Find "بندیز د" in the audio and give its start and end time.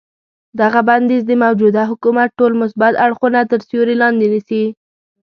0.87-1.31